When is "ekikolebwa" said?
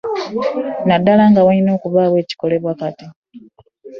2.23-2.73